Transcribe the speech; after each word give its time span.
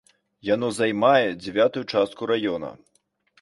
Яно 0.49 0.69
займае 0.77 1.27
дзявятую 1.43 1.85
частку 1.97 2.21
раёна! 2.33 2.73